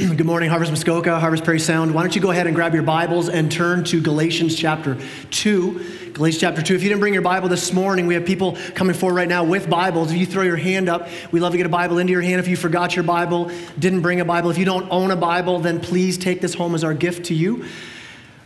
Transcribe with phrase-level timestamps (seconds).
[0.16, 1.94] Good morning, Harvest Muskoka, Harvest Parry Sound.
[1.94, 4.96] Why don't you go ahead and grab your Bibles and turn to Galatians chapter
[5.30, 6.12] 2.
[6.14, 6.74] Galatians chapter 2.
[6.74, 9.44] If you didn't bring your Bible this morning, we have people coming forward right now
[9.44, 10.10] with Bibles.
[10.10, 12.40] If you throw your hand up, we love to get a Bible into your hand.
[12.40, 15.58] If you forgot your Bible, didn't bring a Bible, if you don't own a Bible,
[15.58, 17.66] then please take this home as our gift to you.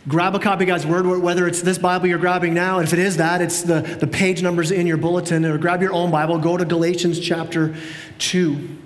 [0.09, 2.99] Grab a copy of God's Word, whether it's this Bible you're grabbing now, if it
[2.99, 6.37] is that, it's the, the page numbers in your bulletin, or grab your own Bible,
[6.37, 7.75] go to Galatians chapter
[8.19, 8.79] 2.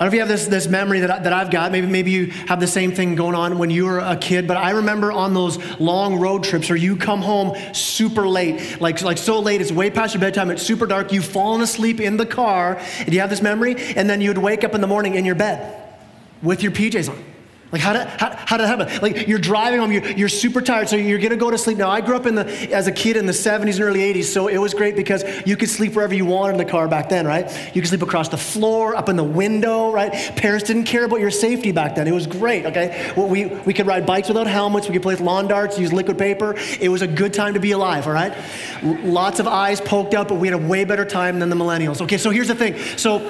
[0.00, 1.72] I don't know if you have this, this memory that, I, that I've got.
[1.72, 4.56] Maybe, maybe you have the same thing going on when you were a kid, but
[4.56, 9.18] I remember on those long road trips where you come home super late, like, like
[9.18, 12.24] so late, it's way past your bedtime, it's super dark, you've fallen asleep in the
[12.24, 15.26] car, and you have this memory, and then you'd wake up in the morning in
[15.26, 15.94] your bed
[16.42, 17.29] with your PJs on.
[17.72, 19.00] Like, how did, how, how did that happen?
[19.00, 21.78] Like, you're driving home, you're, you're super tired, so you're gonna go to sleep.
[21.78, 24.24] Now, I grew up in the, as a kid in the 70s and early 80s,
[24.24, 27.08] so it was great because you could sleep wherever you wanted in the car back
[27.08, 27.48] then, right?
[27.74, 30.12] You could sleep across the floor, up in the window, right?
[30.36, 32.08] Parents didn't care about your safety back then.
[32.08, 33.12] It was great, okay?
[33.16, 35.92] Well, we, we could ride bikes without helmets, we could play with lawn darts, use
[35.92, 36.56] liquid paper.
[36.80, 38.36] It was a good time to be alive, all right?
[38.82, 42.00] Lots of eyes poked out, but we had a way better time than the millennials.
[42.00, 42.76] Okay, so here's the thing.
[42.96, 43.20] So,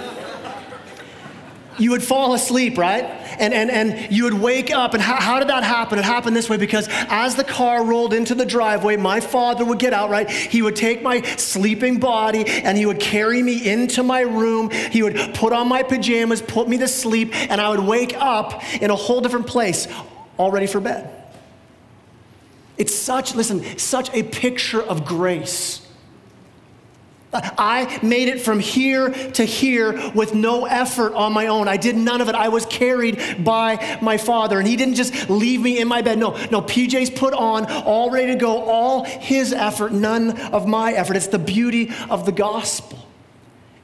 [1.81, 3.05] you would fall asleep, right?
[3.39, 4.95] And, and, and you would wake up.
[4.95, 5.99] And how, how did that happen?
[5.99, 9.79] It happened this way because as the car rolled into the driveway, my father would
[9.79, 10.29] get out, right?
[10.29, 14.71] He would take my sleeping body and he would carry me into my room.
[14.71, 18.63] He would put on my pajamas, put me to sleep, and I would wake up
[18.75, 19.89] in a whole different place,
[20.37, 21.17] all ready for bed.
[22.77, 25.87] It's such, listen, such a picture of grace.
[27.33, 31.69] I made it from here to here with no effort on my own.
[31.69, 32.35] I did none of it.
[32.35, 34.59] I was carried by my father.
[34.59, 36.19] And he didn't just leave me in my bed.
[36.19, 40.93] No, no, PJ's put on, all ready to go, all his effort, none of my
[40.93, 41.17] effort.
[41.17, 42.99] It's the beauty of the gospel.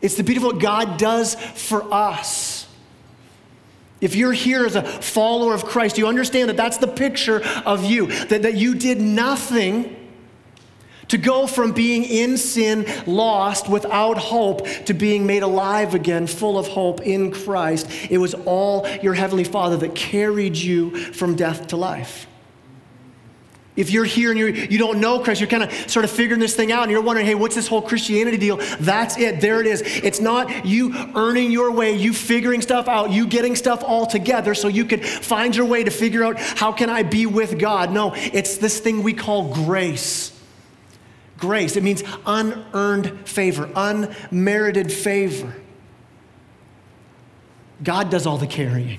[0.02, 2.66] It's the beauty of what God does for us.
[4.00, 7.84] If you're here as a follower of Christ, you understand that that's the picture of
[7.84, 10.05] you, that, that you did nothing
[11.08, 16.58] to go from being in sin, lost, without hope, to being made alive again, full
[16.58, 17.88] of hope in Christ.
[18.10, 22.26] It was all your Heavenly Father that carried you from death to life.
[23.76, 26.40] If you're here and you're, you don't know Christ, you're kind of sort of figuring
[26.40, 28.56] this thing out and you're wondering, hey, what's this whole Christianity deal?
[28.80, 29.42] That's it.
[29.42, 29.82] There it is.
[29.82, 34.54] It's not you earning your way, you figuring stuff out, you getting stuff all together
[34.54, 37.92] so you could find your way to figure out how can I be with God.
[37.92, 40.32] No, it's this thing we call grace
[41.38, 41.76] grace.
[41.76, 45.54] It means unearned favor, unmerited favor.
[47.82, 48.98] God does all the carrying.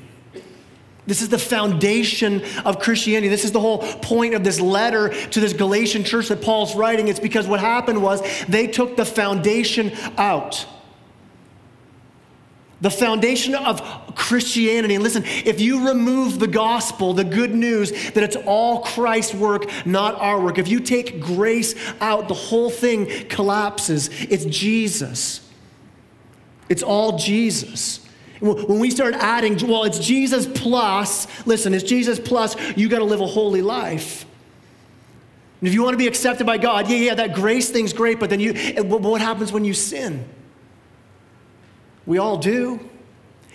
[1.08, 3.30] This is the foundation of Christianity.
[3.30, 7.08] This is the whole point of this letter to this Galatian church that Paul's writing.
[7.08, 10.68] It's because what happened was they took the foundation out.
[12.80, 13.82] The foundation of
[14.16, 14.96] Christianity.
[14.96, 19.66] And listen, if you remove the gospel, the good news that it's all Christ's work,
[19.86, 24.10] not our work, if you take grace out, the whole thing collapses.
[24.30, 25.50] It's Jesus.
[26.70, 28.06] It's all Jesus.
[28.40, 33.06] When we start adding, well, it's Jesus plus, listen, it's Jesus plus, you got to
[33.06, 34.26] live a holy life.
[35.60, 38.20] And if you want to be accepted by God, yeah, yeah, that grace thing's great,
[38.20, 40.24] but then you, what happens when you sin?
[42.08, 42.80] We all do.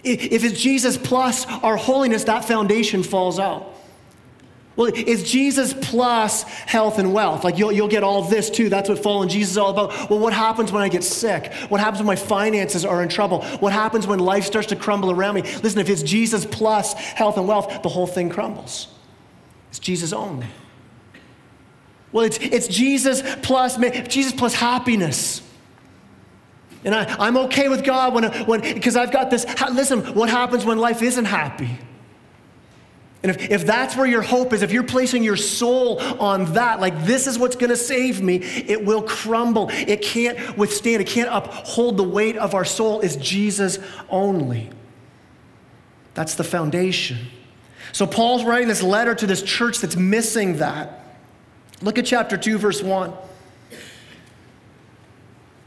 [0.05, 3.69] If it's Jesus plus our holiness, that foundation falls out.
[4.75, 7.45] Well, it's Jesus plus health and wealth.
[7.45, 8.69] Like you'll, you'll get all this too.
[8.69, 10.11] That's what following Jesus is all about.
[10.11, 11.53] Well, what happens when I get sick?
[11.69, 13.43] What happens when my finances are in trouble?
[13.61, 15.43] What happens when life starts to crumble around me?
[15.43, 18.89] Listen, if it's Jesus plus health and wealth, the whole thing crumbles.
[19.69, 20.47] It's Jesus only.
[22.11, 23.77] Well, it's, it's Jesus plus
[24.09, 25.43] Jesus plus happiness.
[26.85, 29.47] And I, am okay with God when, when, because I've got this.
[29.73, 31.79] Listen, what happens when life isn't happy?
[33.23, 36.81] And if, if that's where your hope is, if you're placing your soul on that,
[36.81, 39.69] like this is what's going to save me, it will crumble.
[39.71, 43.01] It can't withstand, it can't uphold the weight of our soul.
[43.01, 43.79] Is Jesus
[44.11, 44.71] only.
[46.15, 47.19] That's the foundation.
[47.93, 51.17] So Paul's writing this letter to this church that's missing that.
[51.81, 53.13] Look at chapter 2, verse 1.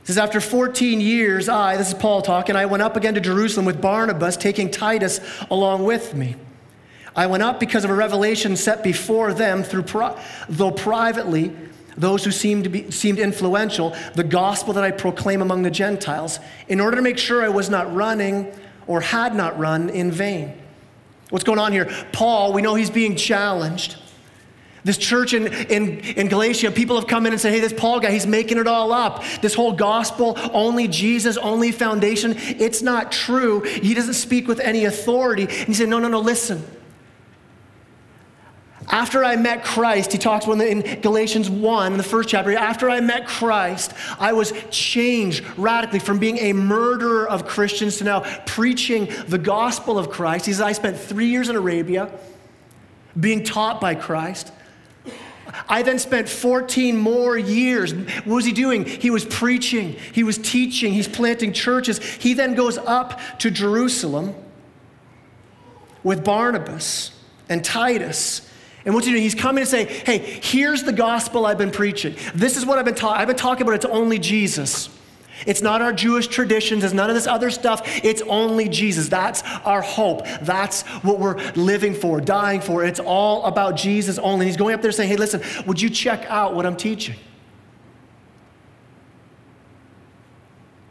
[0.06, 3.20] It says, After 14 years, I, this is Paul talking, I went up again to
[3.20, 5.20] Jerusalem with Barnabas, taking Titus
[5.50, 6.36] along with me.
[7.16, 9.86] I went up because of a revelation set before them, through
[10.48, 11.56] though privately,
[11.98, 16.40] those who seemed, to be, seemed influential, the gospel that I proclaim among the Gentiles,
[16.68, 18.54] in order to make sure I was not running
[18.86, 20.54] or had not run in vain.
[21.32, 21.90] What's going on here?
[22.12, 23.96] Paul, we know he's being challenged.
[24.86, 28.00] This church in, in, in Galatia, people have come in and said, hey, this Paul
[28.00, 29.24] guy, he's making it all up.
[29.42, 33.62] This whole gospel, only Jesus, only foundation, it's not true.
[33.62, 35.48] He doesn't speak with any authority.
[35.48, 36.64] And he said, no, no, no, listen.
[38.90, 43.02] After I met Christ, he talks in Galatians 1, in the first chapter, after I
[43.02, 49.12] met Christ, I was changed radically from being a murderer of Christians to now preaching
[49.28, 50.46] the gospel of Christ.
[50.46, 52.12] He says, I spent three years in Arabia
[53.20, 54.52] being taught by Christ.
[55.68, 57.94] I then spent 14 more years.
[57.94, 58.86] What was he doing?
[58.86, 62.00] He was preaching, he was teaching, he's planting churches.
[62.00, 64.36] He then goes up to Jerusalem
[66.04, 67.12] with Barnabas
[67.50, 68.50] and Titus.
[68.86, 69.24] And what's he doing?
[69.24, 72.16] He's coming to say, hey, here's the gospel I've been preaching.
[72.36, 73.20] This is what I've been talking.
[73.20, 74.95] I've been talking about it's only Jesus.
[75.46, 77.82] It's not our Jewish traditions, it's none of this other stuff.
[78.04, 79.10] It's only Jesus.
[79.10, 80.26] That's our hope.
[80.42, 82.84] That's what we're living for, dying for.
[82.84, 84.46] It's all about Jesus only.
[84.46, 87.16] And he's going up there saying, hey, listen, would you check out what I'm teaching?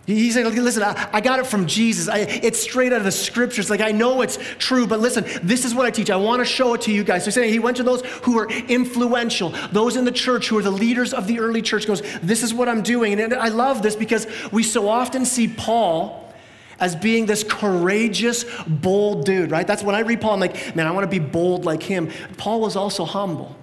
[0.07, 2.09] He's saying, listen, I, I, got it from Jesus.
[2.09, 3.71] I, it's straight out of the scriptures.
[3.71, 6.11] Like, I know it's true, but listen, this is what I teach.
[6.11, 7.23] I want to show it to you guys.
[7.23, 10.59] So he's saying he went to those who were influential, those in the church who
[10.59, 13.19] are the leaders of the early church, goes, This is what I'm doing.
[13.19, 16.21] And I love this because we so often see Paul
[16.79, 19.67] as being this courageous, bold dude, right?
[19.67, 22.11] That's when I read Paul, I'm like, man, I want to be bold like him.
[22.37, 23.57] Paul was also humble.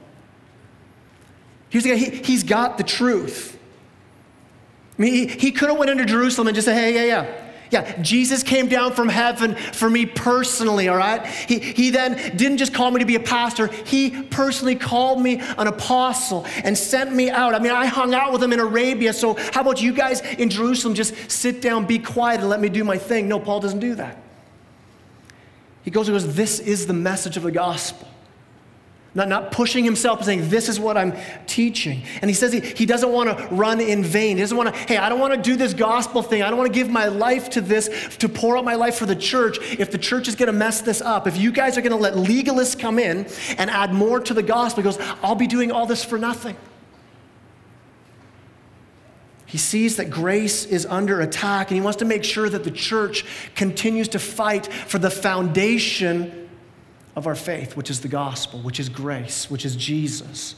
[1.70, 3.60] Here's the guy, he, he's got the truth.
[5.02, 7.38] I mean, he, he could have went into Jerusalem and just said, hey, yeah, yeah.
[7.72, 11.26] Yeah, Jesus came down from heaven for me personally, all right?
[11.26, 15.40] He, he then didn't just call me to be a pastor, he personally called me
[15.40, 17.56] an apostle and sent me out.
[17.56, 20.52] I mean, I hung out with him in Arabia, so how about you guys in
[20.52, 23.28] Jerusalem just sit down, be quiet, and let me do my thing?
[23.28, 24.22] No, Paul doesn't do that.
[25.82, 28.08] He goes and goes, This is the message of the gospel.
[29.14, 31.14] Not, not pushing himself and saying, This is what I'm
[31.46, 32.04] teaching.
[32.22, 34.38] And he says he, he doesn't want to run in vain.
[34.38, 36.42] He doesn't want to, hey, I don't want to do this gospel thing.
[36.42, 39.06] I don't want to give my life to this, to pour out my life for
[39.06, 41.28] the church if the church is going to mess this up.
[41.28, 43.28] If you guys are going to let legalists come in
[43.58, 46.56] and add more to the gospel, he goes, I'll be doing all this for nothing.
[49.46, 52.72] He sees that grace is under attack and he wants to make sure that the
[52.72, 53.26] church
[53.56, 56.41] continues to fight for the foundation
[57.16, 60.56] of our faith, which is the gospel, which is grace, which is Jesus.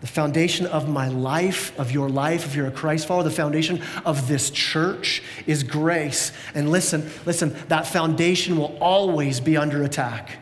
[0.00, 3.82] The foundation of my life, of your life, if you're a Christ follower, the foundation
[4.04, 6.30] of this church is grace.
[6.54, 10.38] And listen, listen, that foundation will always be under attack.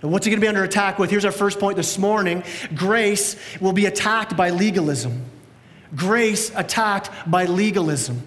[0.00, 1.10] And what's it going to be under attack with?
[1.10, 2.42] Here's our first point this morning
[2.74, 5.26] grace will be attacked by legalism.
[5.94, 8.22] Grace attacked by legalism.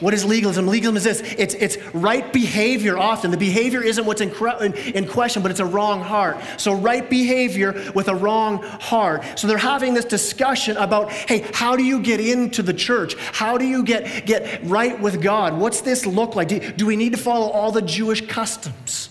[0.00, 0.66] What is legalism?
[0.66, 3.30] Legalism is this it's, it's right behavior often.
[3.30, 4.30] The behavior isn't what's in,
[4.74, 6.36] in, question, but it's a wrong heart.
[6.56, 9.38] So, right behavior with a wrong heart.
[9.38, 13.14] So, they're having this discussion about hey, how do you get into the church?
[13.14, 15.56] How do you get, get right with God?
[15.58, 16.48] What's this look like?
[16.48, 19.10] Do, do we need to follow all the Jewish customs?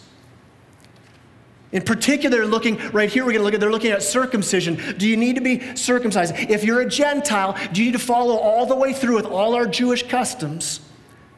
[1.74, 4.80] In particular, looking right here, we're going to look at, they're looking at circumcision.
[4.98, 6.36] Do you need to be circumcised?
[6.36, 9.56] If you're a Gentile, do you need to follow all the way through with all
[9.56, 10.80] our Jewish customs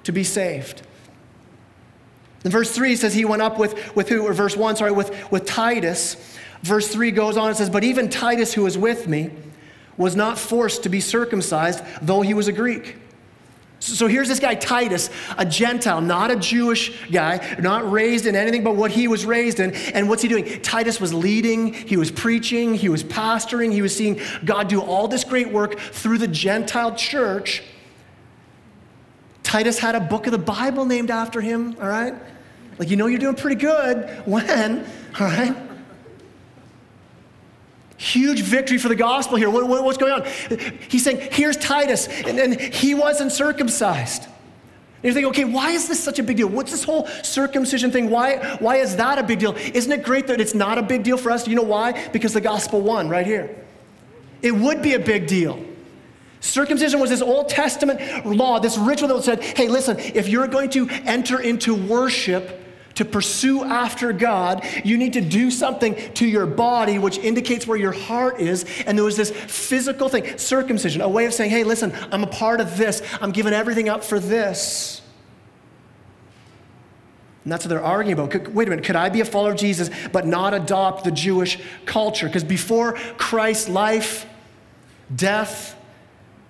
[0.03, 0.81] to be saved?
[2.43, 5.31] In verse 3 says he went up with, with who, or verse 1, sorry, with,
[5.31, 6.17] with Titus.
[6.61, 9.31] Verse 3 goes on and says, But even Titus, who was with me,
[9.95, 12.97] was not forced to be circumcised, though he was a Greek.
[13.85, 18.63] So here's this guy, Titus, a Gentile, not a Jewish guy, not raised in anything
[18.63, 19.75] but what he was raised in.
[19.93, 20.61] And what's he doing?
[20.61, 25.07] Titus was leading, he was preaching, he was pastoring, he was seeing God do all
[25.07, 27.61] this great work through the Gentile church.
[29.43, 32.15] Titus had a book of the Bible named after him, all right?
[32.79, 34.79] Like, you know, you're doing pretty good when,
[35.19, 35.55] all right?
[37.97, 39.49] Huge victory for the gospel here.
[39.49, 40.25] What, what, what's going on?
[40.89, 44.23] He's saying, here's Titus, and, and he wasn't circumcised.
[44.23, 46.47] And you think, okay, why is this such a big deal?
[46.47, 48.09] What's this whole circumcision thing?
[48.09, 49.55] Why, why is that a big deal?
[49.55, 51.47] Isn't it great that it's not a big deal for us?
[51.47, 52.07] You know why?
[52.09, 53.55] Because the gospel won right here.
[54.41, 55.63] It would be a big deal.
[56.39, 60.69] Circumcision was this Old Testament law, this ritual that said, hey, listen, if you're going
[60.71, 62.64] to enter into worship,
[62.95, 67.77] to pursue after God, you need to do something to your body, which indicates where
[67.77, 68.65] your heart is.
[68.85, 72.27] And there was this physical thing, circumcision, a way of saying, hey, listen, I'm a
[72.27, 73.01] part of this.
[73.21, 75.01] I'm giving everything up for this.
[77.43, 78.31] And that's what they're arguing about.
[78.31, 81.11] Could, wait a minute, could I be a follower of Jesus but not adopt the
[81.11, 82.25] Jewish culture?
[82.25, 84.25] Because before Christ's life,
[85.15, 85.79] death,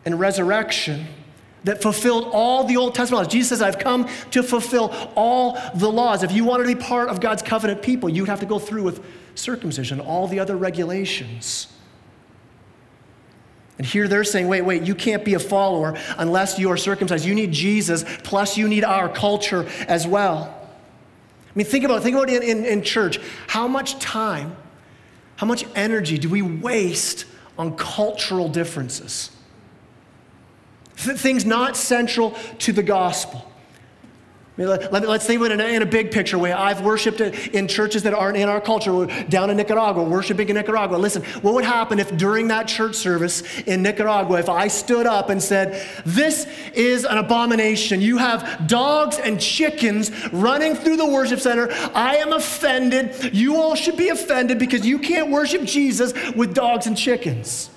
[0.06, 1.08] and resurrection,
[1.66, 3.32] that fulfilled all the Old Testament laws.
[3.32, 6.24] Jesus says, I've come to fulfill all the laws.
[6.24, 8.84] If you wanted to be part of God's covenant people, you'd have to go through
[8.84, 9.04] with
[9.34, 11.68] circumcision, all the other regulations.
[13.78, 17.26] And here they're saying, wait, wait, you can't be a follower unless you are circumcised.
[17.26, 20.56] You need Jesus, plus you need our culture as well.
[21.48, 22.04] I mean, think about it.
[22.04, 23.20] think about in, in, in church.
[23.48, 24.56] How much time,
[25.38, 27.26] how much energy do we waste
[27.58, 29.32] on cultural differences?
[30.98, 33.52] Th- things not central to the gospel.
[34.58, 36.54] Let, us think of it in a, big picture way.
[36.54, 39.06] I've worshiped in churches that aren't in our culture.
[39.28, 40.96] Down in Nicaragua, worshiping in Nicaragua.
[40.96, 45.30] Listen, what would happen if during that church service in Nicaragua, if I stood up
[45.30, 48.00] and said, This is an abomination.
[48.00, 51.68] You have dogs and chickens running through the worship center.
[51.94, 53.36] I am offended.
[53.36, 57.72] You all should be offended because you can't worship Jesus with dogs and chickens.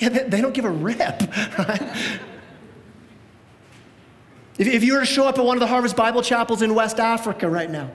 [0.00, 0.98] Yeah, they, they don't give a rip,
[1.58, 1.82] right?
[4.58, 6.74] If, if you were to show up at one of the Harvest Bible chapels in
[6.74, 7.90] West Africa right now,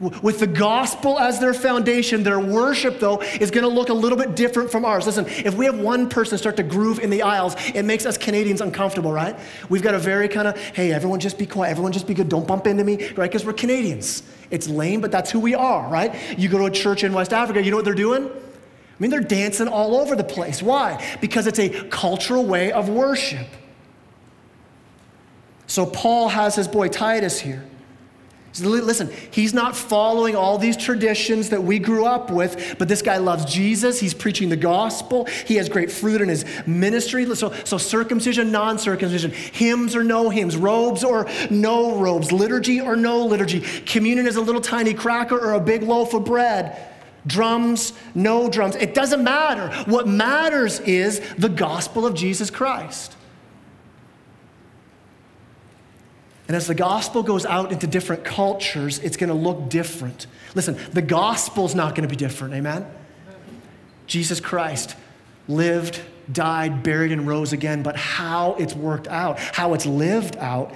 [0.00, 4.16] with the gospel as their foundation, their worship, though, is going to look a little
[4.16, 5.04] bit different from ours.
[5.04, 8.16] Listen, if we have one person start to groove in the aisles, it makes us
[8.16, 9.38] Canadians uncomfortable, right?
[9.68, 12.30] We've got a very kind of, hey, everyone just be quiet, everyone just be good,
[12.30, 13.30] don't bump into me, right?
[13.30, 14.22] Because we're Canadians.
[14.50, 16.14] It's lame, but that's who we are, right?
[16.38, 18.30] You go to a church in West Africa, you know what they're doing?
[19.00, 20.62] I mean, they're dancing all over the place.
[20.62, 21.02] Why?
[21.22, 23.46] Because it's a cultural way of worship.
[25.66, 27.64] So Paul has his boy Titus here.
[28.60, 33.16] Listen, he's not following all these traditions that we grew up with, but this guy
[33.16, 34.00] loves Jesus.
[34.00, 35.24] He's preaching the gospel.
[35.46, 37.24] He has great fruit in his ministry.
[37.36, 42.96] So, so circumcision, non circumcision, hymns or no hymns, robes or no robes, liturgy or
[42.96, 46.89] no liturgy, communion is a little tiny cracker or a big loaf of bread.
[47.26, 48.76] Drums, no drums.
[48.76, 49.70] It doesn't matter.
[49.90, 53.16] What matters is the gospel of Jesus Christ.
[56.48, 60.26] And as the gospel goes out into different cultures, it's going to look different.
[60.56, 62.86] Listen, the gospel's not going to be different, amen?
[64.08, 64.96] Jesus Christ
[65.46, 66.00] lived,
[66.32, 70.74] died, buried, and rose again, but how it's worked out, how it's lived out,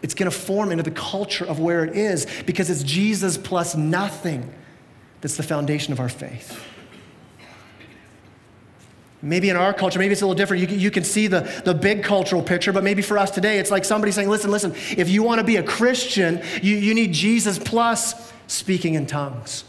[0.00, 3.74] it's going to form into the culture of where it is because it's Jesus plus
[3.74, 4.52] nothing
[5.20, 6.62] that's the foundation of our faith.
[9.22, 10.70] Maybe in our culture, maybe it's a little different.
[10.70, 13.70] You, you can see the, the big cultural picture, but maybe for us today, it's
[13.70, 17.12] like somebody saying, listen, listen, if you want to be a Christian, you, you need
[17.12, 19.64] Jesus plus speaking in tongues.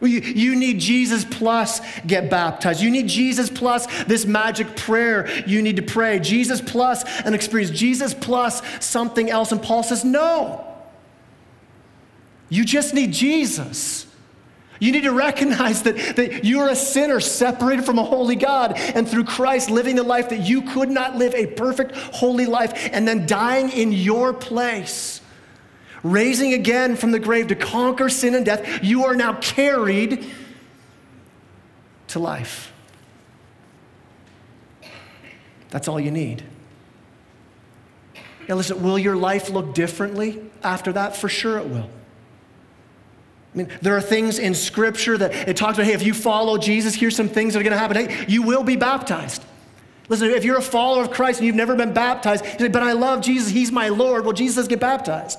[0.00, 2.80] You, you need Jesus plus get baptized.
[2.80, 6.18] You need Jesus plus this magic prayer you need to pray.
[6.18, 7.76] Jesus plus an experience.
[7.76, 9.52] Jesus plus something else.
[9.52, 10.64] And Paul says, no.
[12.48, 14.06] You just need Jesus.
[14.80, 19.08] You need to recognize that, that you're a sinner separated from a holy God, and
[19.08, 23.06] through Christ living the life that you could not live a perfect, holy life, and
[23.06, 25.20] then dying in your place,
[26.02, 30.30] raising again from the grave to conquer sin and death, you are now carried
[32.08, 32.72] to life.
[35.70, 36.44] That's all you need.
[38.48, 41.14] Now, listen, will your life look differently after that?
[41.14, 41.90] For sure it will.
[43.58, 46.94] Mean, there are things in Scripture that it talks about hey, if you follow Jesus,
[46.94, 48.08] here's some things that are going to happen.
[48.08, 49.44] Hey, you will be baptized.
[50.08, 52.82] Listen, if you're a follower of Christ and you've never been baptized, you say, but
[52.82, 54.24] I love Jesus, He's my Lord.
[54.24, 55.38] Well, Jesus says, get baptized.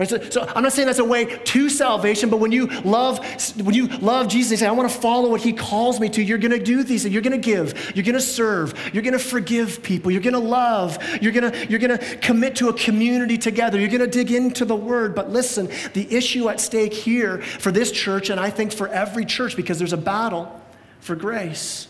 [0.00, 0.08] Right?
[0.08, 3.18] So, so, I'm not saying that's a way to salvation, but when you love,
[3.60, 6.22] when you love Jesus and say, I want to follow what he calls me to,
[6.22, 7.12] you're going to do these things.
[7.12, 7.94] You're going to give.
[7.94, 8.72] You're going to serve.
[8.94, 10.10] You're going to forgive people.
[10.10, 10.96] You're going to love.
[11.20, 13.78] You're going to, you're going to commit to a community together.
[13.78, 15.14] You're going to dig into the word.
[15.14, 19.26] But listen, the issue at stake here for this church, and I think for every
[19.26, 20.62] church, because there's a battle
[21.00, 21.88] for grace,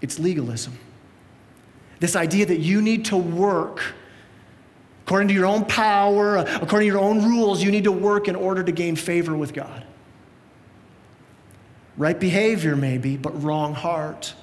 [0.00, 0.78] it's legalism.
[1.98, 3.82] This idea that you need to work
[5.08, 8.36] According to your own power, according to your own rules, you need to work in
[8.36, 9.86] order to gain favor with God.
[11.96, 14.34] Right behavior, maybe, but wrong heart.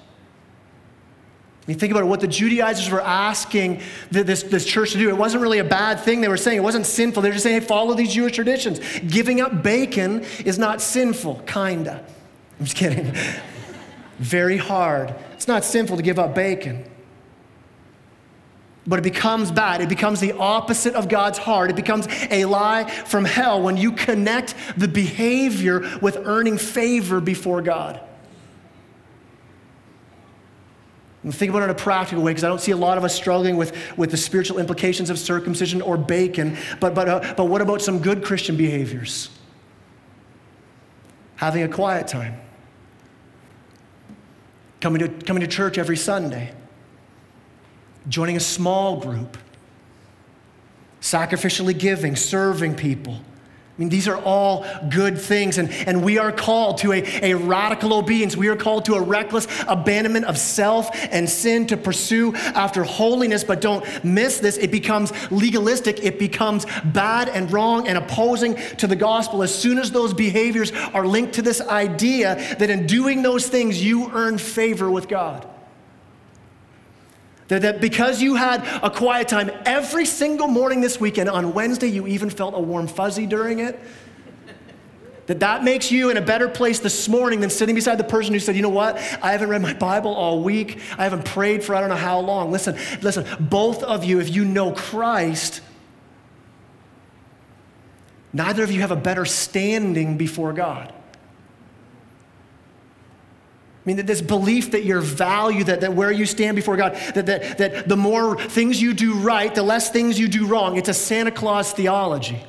[1.68, 5.18] You think about it, what the Judaizers were asking this, this church to do, it
[5.18, 6.58] wasn't really a bad thing they were saying.
[6.58, 7.22] It wasn't sinful.
[7.22, 8.80] They were just saying, hey, follow these Jewish traditions.
[9.08, 12.04] Giving up bacon is not sinful, kinda.
[12.60, 13.14] I'm just kidding.
[14.18, 15.14] Very hard.
[15.34, 16.90] It's not sinful to give up bacon.
[18.88, 19.82] But it becomes bad.
[19.82, 21.72] It becomes the opposite of God's heart.
[21.72, 27.64] It becomes a lie from hell when you connect the behavior with earning favor before
[27.64, 28.00] God.
[31.24, 33.04] And think about it in a practical way, because I don't see a lot of
[33.04, 36.56] us struggling with, with the spiritual implications of circumcision or bacon.
[36.80, 39.32] But, but, uh, but what about some good Christian behaviors?
[41.38, 42.40] Having a quiet time,
[44.80, 46.54] coming to, coming to church every Sunday
[48.08, 49.38] joining a small group,
[51.02, 53.20] sacrificially giving, serving people.
[53.78, 57.34] I mean, these are all good things, and, and we are called to a, a
[57.34, 58.38] radical obedience.
[58.38, 63.44] We are called to a reckless abandonment of self and sin to pursue after holiness,
[63.44, 64.56] but don't miss this.
[64.56, 69.78] It becomes legalistic, it becomes bad and wrong and opposing to the gospel as soon
[69.78, 74.38] as those behaviors are linked to this idea that in doing those things, you earn
[74.38, 75.46] favor with God.
[77.48, 81.88] That, that because you had a quiet time every single morning this weekend, on Wednesday
[81.88, 83.80] you even felt a warm fuzzy during it,
[85.28, 88.34] that that makes you in a better place this morning than sitting beside the person
[88.34, 91.64] who said, you know what, I haven't read my Bible all week, I haven't prayed
[91.64, 92.52] for I don't know how long.
[92.52, 95.62] Listen, listen, both of you, if you know Christ,
[98.34, 100.94] neither of you have a better standing before God.
[103.86, 106.96] I mean, that this belief that your value, that, that where you stand before God,
[107.14, 110.78] that, that, that the more things you do right, the less things you do wrong.
[110.78, 112.42] It's a Santa Claus theology.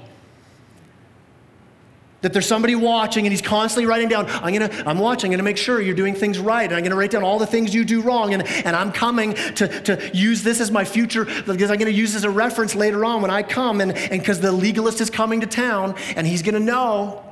[2.23, 5.43] That there's somebody watching and he's constantly writing down, I'm gonna, I'm watching, I'm gonna
[5.43, 7.85] make sure you're doing things right, and I'm gonna write down all the things you
[7.85, 11.77] do wrong, and, and I'm coming to, to use this as my future, because I'm
[11.77, 15.03] gonna use this as a reference later on when I come, and because the legalist
[15.03, 17.23] is coming to town, and he's gonna know,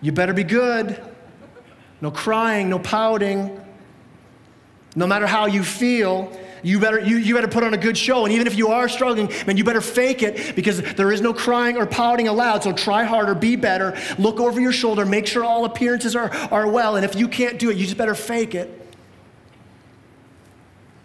[0.00, 1.00] you better be good
[2.04, 3.58] no crying, no pouting.
[4.94, 6.30] No matter how you feel,
[6.62, 8.26] you better, you, you better put on a good show.
[8.26, 11.32] And even if you are struggling, man, you better fake it because there is no
[11.32, 12.62] crying or pouting allowed.
[12.62, 16.68] So try harder, be better, look over your shoulder, make sure all appearances are, are
[16.68, 16.96] well.
[16.96, 18.68] And if you can't do it, you just better fake it.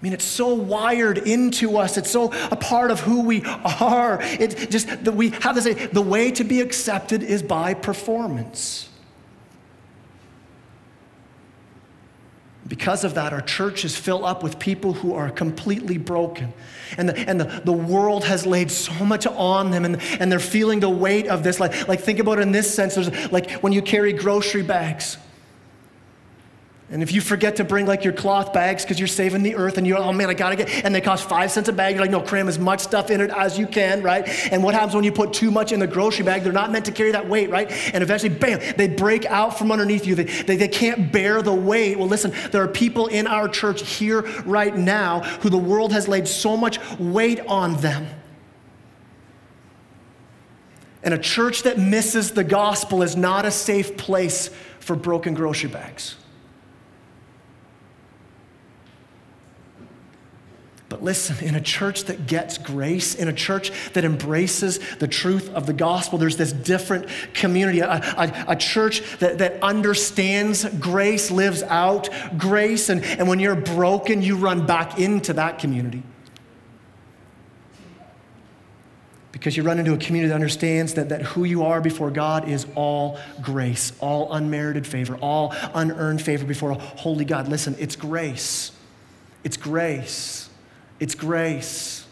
[0.01, 1.97] I mean, it's so wired into us.
[1.97, 4.19] It's so a part of who we are.
[4.21, 8.88] It just that we have to say the way to be accepted is by performance.
[12.69, 16.53] Because of that, our churches fill up with people who are completely broken.
[16.97, 20.39] And, the, and the, the world has laid so much on them, and, and they're
[20.39, 21.59] feeling the weight of this.
[21.59, 25.17] Like, like, think about it in this sense there's like when you carry grocery bags.
[26.91, 29.77] And if you forget to bring like your cloth bags because you're saving the earth
[29.77, 32.01] and you're, oh man, I gotta get, and they cost five cents a bag, you're
[32.01, 34.27] like, no, cram as much stuff in it as you can, right?
[34.51, 36.41] And what happens when you put too much in the grocery bag?
[36.41, 37.71] They're not meant to carry that weight, right?
[37.93, 40.15] And eventually, bam, they break out from underneath you.
[40.15, 41.99] They, they, they can't bear the weight.
[41.99, 46.07] Well, listen, there are people in our church here right now who the world has
[46.07, 48.07] laid so much weight on them.
[51.03, 54.49] And a church that misses the gospel is not a safe place
[54.79, 56.15] for broken grocery bags.
[60.89, 65.53] But listen, in a church that gets grace, in a church that embraces the truth
[65.53, 71.29] of the gospel, there's this different community, a, a, a, church that, that understands grace,
[71.29, 76.01] lives out grace, and, and when you're broken, you run back into that community.
[79.31, 82.49] Because you run into a community that understands that, that who you are before God
[82.49, 87.47] is all grace, all unmerited favor, all unearned favor before a holy God.
[87.47, 88.71] Listen, it's grace.
[89.43, 90.48] It's grace.
[90.99, 92.05] It's grace.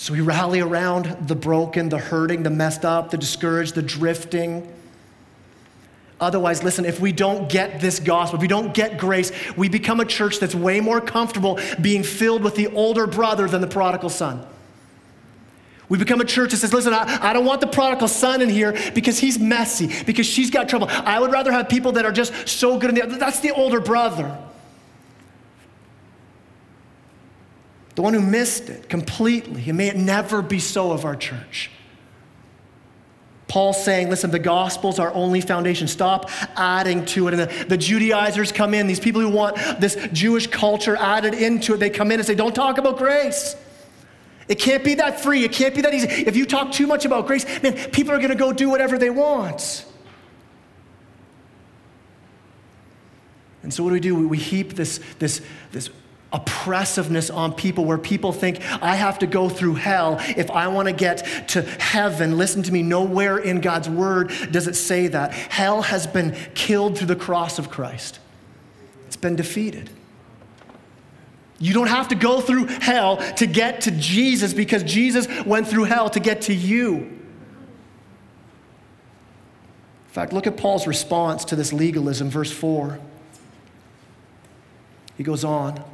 [0.00, 4.66] So we rally around the broken, the hurting, the messed up, the discouraged, the drifting.
[6.18, 10.00] Otherwise, listen, if we don't get this gospel, if we don't get grace, we become
[10.00, 14.08] a church that's way more comfortable being filled with the older brother than the prodigal
[14.08, 14.46] son.
[15.90, 18.48] We become a church that says, listen, I, I, don't want the prodigal son in
[18.48, 20.86] here because he's messy, because she's got trouble.
[20.88, 23.80] I would rather have people that are just so good in the That's the older
[23.80, 24.38] brother.
[27.94, 29.64] The one who missed it completely.
[29.68, 31.70] And may it never be so of our church.
[33.48, 35.88] Paul's saying, listen, the gospel's our only foundation.
[35.88, 37.34] Stop adding to it.
[37.34, 41.74] And the, the, Judaizers come in, these people who want this Jewish culture added into
[41.74, 43.56] it, they come in and say, don't talk about grace.
[44.46, 45.42] It can't be that free.
[45.42, 46.06] It can't be that easy.
[46.08, 48.98] If you talk too much about grace, man, people are going to go do whatever
[48.98, 49.84] they want.
[53.64, 54.28] And so what do we do?
[54.28, 55.90] We heap this, this, this
[56.32, 60.88] oppressiveness on people where people think I have to go through hell if I want
[60.88, 62.38] to get to heaven.
[62.38, 65.32] Listen to me, nowhere in God's word does it say that.
[65.32, 68.18] Hell has been killed through the cross of Christ,
[69.06, 69.90] it's been defeated.
[71.62, 75.84] You don't have to go through hell to get to Jesus because Jesus went through
[75.84, 76.96] hell to get to you.
[76.96, 77.18] In
[80.14, 82.98] fact, look at Paul's response to this legalism, verse 4.
[85.18, 85.84] He goes on.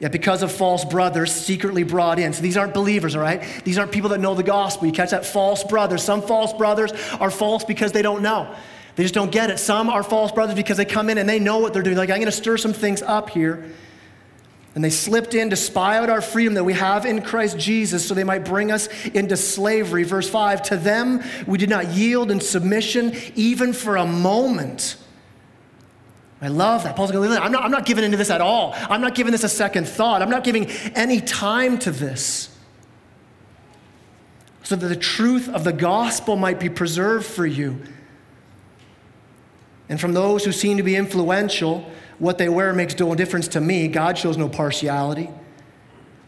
[0.00, 2.32] Yet because of false brothers secretly brought in.
[2.32, 3.42] So these aren't believers, all right?
[3.64, 4.86] These aren't people that know the gospel.
[4.86, 5.26] You catch that?
[5.26, 6.02] False brothers.
[6.02, 8.52] Some false brothers are false because they don't know.
[8.96, 9.58] They just don't get it.
[9.58, 11.98] Some are false brothers because they come in and they know what they're doing.
[11.98, 13.70] Like, I'm going to stir some things up here.
[14.74, 18.06] And they slipped in to spy out our freedom that we have in Christ Jesus
[18.06, 20.04] so they might bring us into slavery.
[20.04, 24.96] Verse 5 To them we did not yield in submission even for a moment.
[26.42, 26.96] I love that.
[26.96, 28.72] Paul's going, I'm not, I'm not giving into this at all.
[28.74, 30.22] I'm not giving this a second thought.
[30.22, 32.56] I'm not giving any time to this.
[34.62, 37.82] So that the truth of the gospel might be preserved for you.
[39.88, 43.60] And from those who seem to be influential, what they wear makes no difference to
[43.60, 43.88] me.
[43.88, 45.28] God shows no partiality.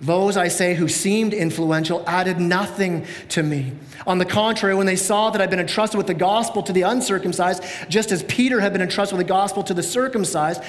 [0.03, 3.73] Those, I say, who seemed influential added nothing to me.
[4.05, 6.83] On the contrary, when they saw that I'd been entrusted with the gospel to the
[6.83, 10.61] uncircumcised, just as Peter had been entrusted with the gospel to the circumcised,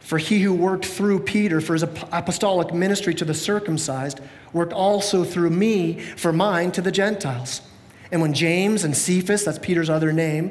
[0.00, 4.20] for he who worked through Peter for his apostolic ministry to the circumcised
[4.52, 7.62] worked also through me for mine to the Gentiles.
[8.10, 10.50] And when James and Cephas, that's Peter's other name,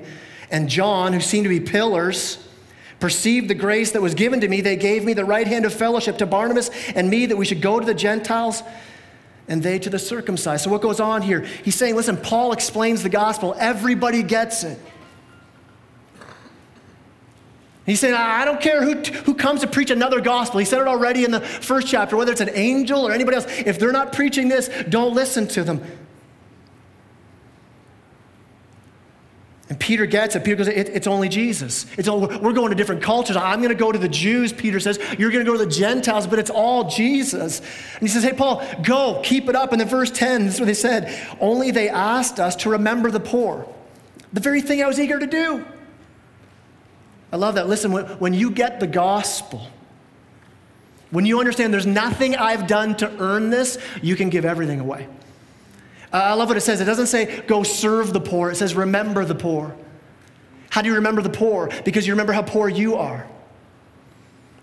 [0.50, 2.47] and John, who seemed to be pillars,
[3.00, 5.74] perceived the grace that was given to me, they gave me the right hand of
[5.74, 8.64] fellowship to Barnabas and me that we should go to the Gentiles
[9.48, 10.64] and they to the circumcised.
[10.64, 11.42] So, what goes on here?
[11.64, 14.80] He's saying, listen, Paul explains the gospel, everybody gets it.
[17.86, 20.60] He's saying, I don't care who, who comes to preach another gospel.
[20.60, 23.46] He said it already in the first chapter, whether it's an angel or anybody else.
[23.48, 25.82] If they're not preaching this, don't listen to them.
[29.70, 30.46] And Peter gets it.
[30.46, 31.86] Peter goes, it, it's only Jesus.
[31.98, 33.36] It's all, we're going to different cultures.
[33.36, 34.98] I'm going to go to the Jews, Peter says.
[35.20, 37.60] You're going to go to the Gentiles, but it's all Jesus.
[37.60, 39.74] And he says, Hey, Paul, go, keep it up.
[39.74, 41.38] And then verse 10, this is what they said.
[41.42, 43.68] Only they asked us to remember the poor.
[44.32, 45.66] The very thing I was eager to do.
[47.34, 47.68] I love that.
[47.68, 49.68] Listen, when, when you get the gospel,
[51.12, 55.08] when you understand there's nothing I've done to earn this, you can give everything away.
[56.12, 56.82] Uh, I love what it says.
[56.82, 59.76] It doesn't say go serve the poor, it says remember the poor.
[60.70, 61.70] How do you remember the poor?
[61.86, 63.26] Because you remember how poor you are.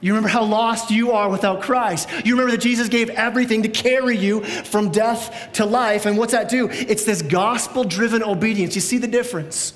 [0.01, 2.11] You remember how lost you are without Christ.
[2.27, 6.05] You remember that Jesus gave everything to carry you from death to life.
[6.05, 6.69] And what's that do?
[6.71, 8.75] It's this gospel driven obedience.
[8.75, 9.73] You see the difference?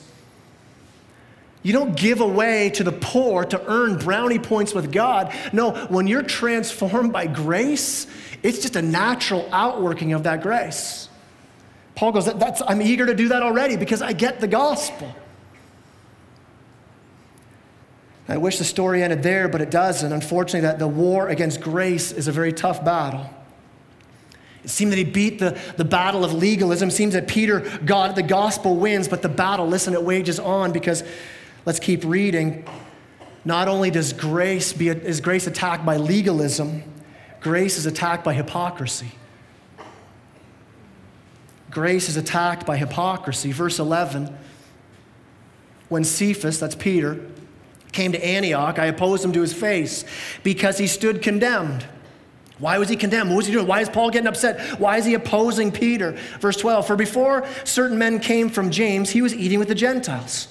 [1.63, 5.35] You don't give away to the poor to earn brownie points with God.
[5.55, 8.07] No, when you're transformed by grace,
[8.43, 11.08] it's just a natural outworking of that grace.
[11.99, 15.13] Paul goes, That's, I'm eager to do that already because I get the gospel.
[18.29, 20.13] I wish the story ended there, but it doesn't.
[20.13, 23.29] Unfortunately, that the war against grace is a very tough battle.
[24.63, 26.91] It seemed that he beat the, the battle of legalism.
[26.91, 30.71] It seems that Peter got the gospel wins, but the battle, listen, it wages on
[30.71, 31.03] because
[31.67, 32.65] let's keep reading.
[33.45, 36.85] Not only does grace be is grace attacked by legalism,
[37.41, 39.11] grace is attacked by hypocrisy.
[41.71, 43.53] Grace is attacked by hypocrisy.
[43.53, 44.37] Verse 11
[45.89, 47.21] When Cephas, that's Peter,
[47.93, 50.05] came to Antioch, I opposed him to his face
[50.43, 51.87] because he stood condemned.
[52.59, 53.31] Why was he condemned?
[53.31, 53.67] What was he doing?
[53.67, 54.81] Why is Paul getting upset?
[54.81, 56.13] Why is he opposing Peter?
[56.41, 60.49] Verse 12 For before certain men came from James, he was eating with the Gentiles.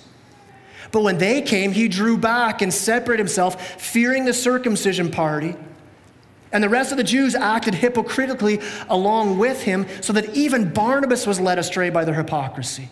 [0.91, 5.55] But when they came, he drew back and separated himself, fearing the circumcision party
[6.51, 11.27] and the rest of the Jews acted hypocritically along with him, so that even Barnabas
[11.27, 12.89] was led astray by their hypocrisy.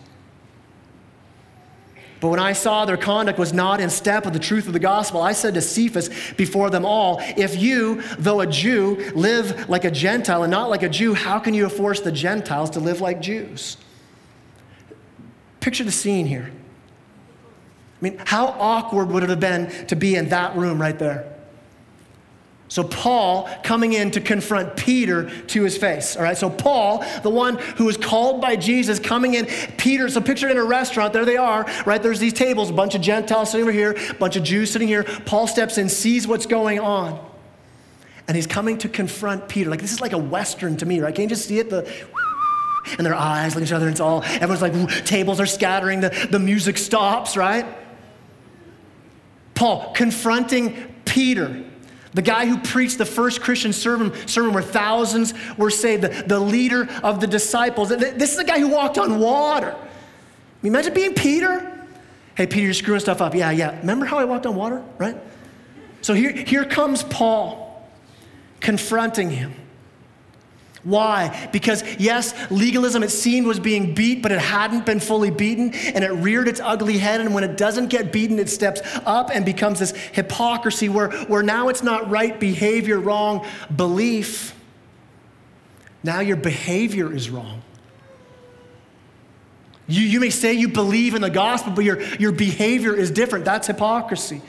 [2.20, 4.78] But when I saw their conduct was not in step with the truth of the
[4.78, 9.84] gospel, I said to Cephas before them all, If you, though a Jew, live like
[9.84, 13.00] a Gentile and not like a Jew, how can you force the Gentiles to live
[13.00, 13.76] like Jews?
[15.60, 16.50] Picture the scene here.
[16.50, 21.35] I mean, how awkward would it have been to be in that room right there?
[22.68, 26.16] So, Paul coming in to confront Peter to his face.
[26.16, 30.20] All right, so Paul, the one who was called by Jesus, coming in, Peter, so
[30.20, 32.02] picture in a restaurant, there they are, right?
[32.02, 34.88] There's these tables, a bunch of Gentiles sitting over here, a bunch of Jews sitting
[34.88, 35.04] here.
[35.04, 37.24] Paul steps in, sees what's going on,
[38.26, 39.70] and he's coming to confront Peter.
[39.70, 41.14] Like, this is like a Western to me, right?
[41.14, 41.70] Can you just see it?
[41.70, 41.88] The
[42.98, 46.00] and their eyes look at each other, and it's all, everyone's like, tables are scattering,
[46.00, 47.66] the, the music stops, right?
[49.54, 51.64] Paul confronting Peter
[52.16, 56.40] the guy who preached the first Christian sermon, sermon where thousands were saved, the, the
[56.40, 57.90] leader of the disciples.
[57.90, 59.76] This is the guy who walked on water.
[60.62, 61.78] imagine being Peter.
[62.34, 63.34] Hey, Peter, you're screwing stuff up.
[63.34, 63.78] Yeah, yeah.
[63.80, 65.14] Remember how I walked on water, right?
[66.00, 67.86] So here, here comes Paul
[68.60, 69.54] confronting him.
[70.86, 71.48] Why?
[71.50, 76.04] Because, yes, legalism, it seemed, was being beat, but it hadn't been fully beaten, and
[76.04, 77.20] it reared its ugly head.
[77.20, 81.42] And when it doesn't get beaten, it steps up and becomes this hypocrisy where, where
[81.42, 83.44] now it's not right behavior, wrong
[83.74, 84.54] belief.
[86.04, 87.62] Now your behavior is wrong.
[89.88, 93.44] You, you may say you believe in the gospel, but your, your behavior is different.
[93.44, 94.40] That's hypocrisy.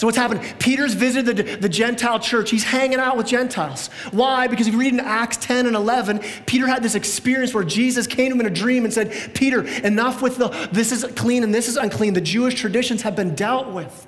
[0.00, 0.40] So, what's happened?
[0.58, 2.48] Peter's visited the, the Gentile church.
[2.48, 3.88] He's hanging out with Gentiles.
[4.12, 4.46] Why?
[4.46, 8.06] Because if you read in Acts 10 and 11, Peter had this experience where Jesus
[8.06, 11.44] came to him in a dream and said, Peter, enough with the this is clean
[11.44, 12.14] and this is unclean.
[12.14, 14.06] The Jewish traditions have been dealt with.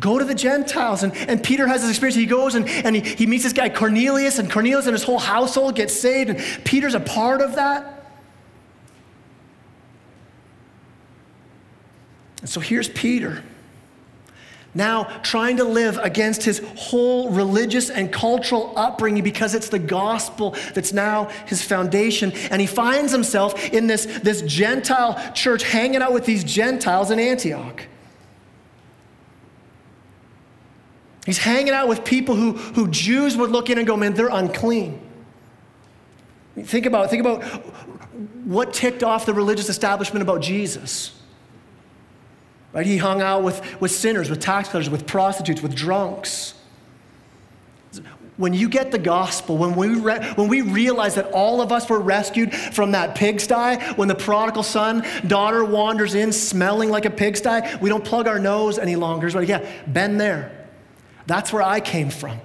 [0.00, 1.04] Go to the Gentiles.
[1.04, 2.16] And, and Peter has this experience.
[2.16, 5.20] He goes and, and he, he meets this guy, Cornelius, and Cornelius and his whole
[5.20, 8.10] household gets saved, and Peter's a part of that.
[12.40, 13.44] And so here's Peter
[14.74, 20.54] now trying to live against his whole religious and cultural upbringing because it's the gospel
[20.74, 22.32] that's now his foundation.
[22.50, 27.18] And he finds himself in this, this Gentile church hanging out with these Gentiles in
[27.18, 27.86] Antioch.
[31.24, 34.28] He's hanging out with people who, who Jews would look in and go, man, they're
[34.28, 34.98] unclean.
[36.56, 37.42] Think about, think about
[38.44, 41.17] what ticked off the religious establishment about Jesus.
[42.72, 42.86] Right?
[42.86, 46.54] He hung out with, with sinners, with tax collectors, with prostitutes, with drunks.
[48.36, 51.88] When you get the gospel, when we, re- when we realize that all of us
[51.88, 57.10] were rescued from that pigsty, when the prodigal son, daughter wanders in smelling like a
[57.10, 59.28] pigsty, we don't plug our nose any longer.
[59.30, 60.68] Like, yeah, been there.
[61.26, 62.40] That's where I came from.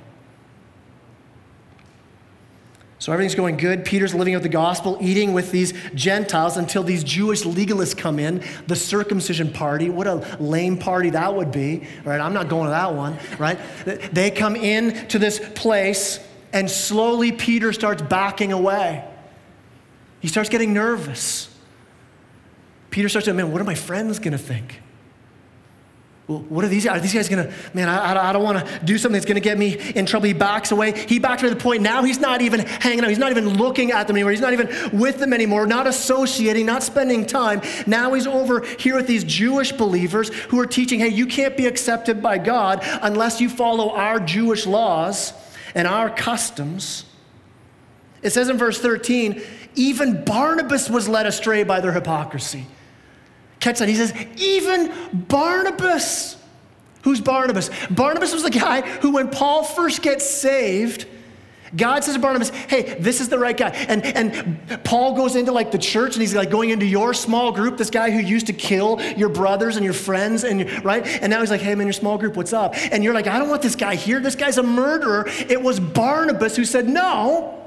[3.04, 3.84] So everything's going good.
[3.84, 8.42] Peter's living out the gospel, eating with these Gentiles until these Jewish legalists come in,
[8.68, 9.90] the circumcision party.
[9.90, 12.22] What a lame party that would be, right?
[12.22, 13.60] I'm not going to that one, right?
[14.14, 19.04] They come in to this place, and slowly Peter starts backing away.
[20.22, 21.54] He starts getting nervous.
[22.90, 24.80] Peter starts to, man, what are my friends going to think?
[26.28, 27.00] Well, what are these guys?
[27.00, 29.78] Are these guys gonna, man, I, I don't wanna do something that's gonna get me
[29.94, 30.28] in trouble.
[30.28, 30.98] He backs away.
[30.98, 33.10] He backs away to the point now he's not even hanging out.
[33.10, 34.32] He's not even looking at them anymore.
[34.32, 37.62] He's not even with them anymore, not associating, not spending time.
[37.88, 41.66] Now he's over here with these Jewish believers who are teaching, hey, you can't be
[41.66, 45.34] accepted by God unless you follow our Jewish laws
[45.76, 47.04] and our customs.
[48.22, 49.42] It says in verse 13,
[49.76, 52.66] even Barnabas was led astray by their hypocrisy.
[53.64, 53.88] Catch that.
[53.88, 56.36] He says, even Barnabas.
[57.04, 57.70] Who's Barnabas?
[57.90, 61.08] Barnabas was the guy who, when Paul first gets saved,
[61.74, 63.70] God says to Barnabas, hey, this is the right guy.
[63.70, 67.54] And, and Paul goes into like the church and he's like going into your small
[67.54, 71.08] group, this guy who used to kill your brothers and your friends, and right?
[71.08, 72.74] And now he's like, hey, man, your small group, what's up?
[72.76, 74.20] And you're like, I don't want this guy here.
[74.20, 75.24] This guy's a murderer.
[75.48, 77.64] It was Barnabas who said, no.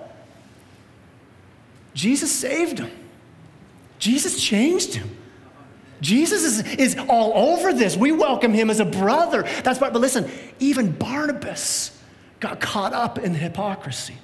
[1.94, 2.90] Jesus saved him,
[3.98, 5.16] Jesus changed him.
[6.00, 7.96] Jesus is, is all over this.
[7.96, 9.42] We welcome him as a brother.
[9.62, 11.98] That's why, but listen, even Barnabas
[12.40, 14.16] got caught up in the hypocrisy.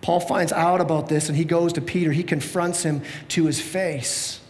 [0.00, 2.12] Paul finds out about this and he goes to Peter.
[2.12, 4.40] He confronts him to his face.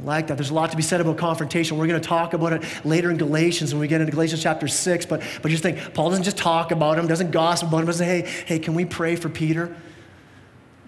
[0.00, 0.38] I like that.
[0.38, 1.76] There's a lot to be said about confrontation.
[1.76, 4.66] We're going to talk about it later in Galatians when we get into Galatians chapter
[4.66, 5.06] 6.
[5.06, 8.06] But, but just think, Paul doesn't just talk about him, doesn't gossip about him, doesn't
[8.06, 9.76] say, hey, hey, can we pray for Peter?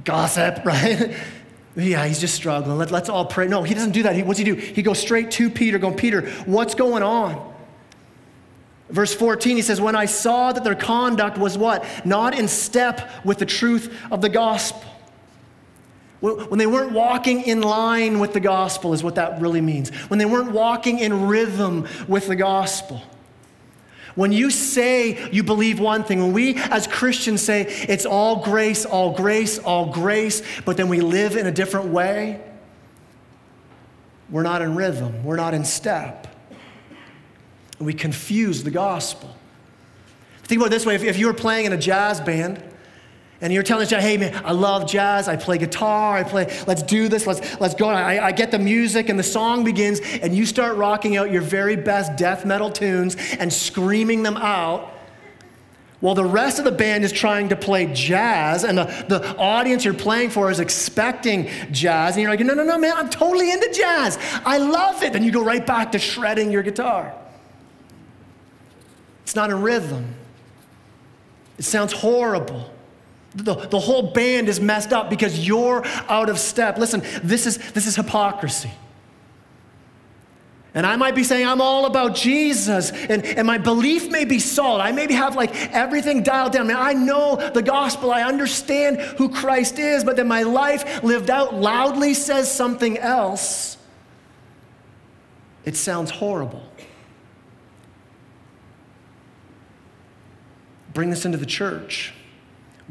[0.05, 1.15] Gossip, right?
[1.75, 2.77] Yeah, he's just struggling.
[2.77, 3.49] Let, us all pray.
[3.49, 4.15] No, he doesn't do that.
[4.15, 4.55] He, what's he do?
[4.55, 7.51] He goes straight to Peter, going, Peter, what's going on?
[8.91, 11.85] Verse 14, he says, When I saw that their conduct was what?
[12.05, 14.89] Not in step with the truth of the gospel.
[16.21, 19.91] When they weren't walking in line with the gospel, is what that really means.
[20.09, 23.03] When they weren't walking in rhythm with the gospel.
[24.15, 28.85] When you say you believe one thing, when we as Christians say it's all grace,
[28.85, 32.41] all grace, all grace, but then we live in a different way,
[34.31, 36.27] we're not in rhythm, we're not in step.
[37.79, 39.37] And we confuse the gospel.
[40.45, 42.63] Think about it this way if, if you were playing in a jazz band,
[43.43, 46.83] and you're telling us, hey man, I love jazz, I play guitar, I play, let's
[46.83, 47.89] do this, let's, let's go.
[47.89, 51.43] I, I get the music and the song begins, and you start rocking out your
[51.43, 54.91] very best death metal tunes and screaming them out.
[55.99, 59.85] While the rest of the band is trying to play jazz, and the, the audience
[59.85, 63.53] you're playing for is expecting jazz, and you're like, no, no, no, man, I'm totally
[63.53, 64.19] into jazz.
[64.45, 65.13] I love it.
[65.13, 67.15] Then you go right back to shredding your guitar.
[69.23, 70.15] It's not in rhythm,
[71.59, 72.72] it sounds horrible.
[73.35, 76.77] The, the whole band is messed up because you're out of step.
[76.77, 78.71] Listen, this is, this is hypocrisy.
[80.75, 84.39] And I might be saying I'm all about Jesus, and, and my belief may be
[84.39, 84.81] solid.
[84.81, 86.71] I maybe have like everything dialed down.
[86.71, 91.55] I, know the gospel, I understand who Christ is, but then my life lived out
[91.55, 93.77] loudly says something else.
[95.67, 96.63] It sounds horrible.
[100.95, 102.15] Bring this into the church.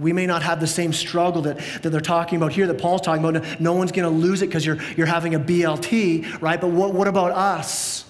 [0.01, 3.01] We may not have the same struggle that, that they're talking about here, that Paul's
[3.01, 3.43] talking about.
[3.43, 6.59] No, no one's going to lose it because you're, you're having a BLT, right?
[6.59, 8.05] But what, what about us?